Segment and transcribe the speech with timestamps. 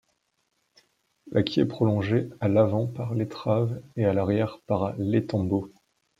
[1.31, 5.71] La quille est prolongée à l'avant par l'étrave et à l'arrière par l'étambot.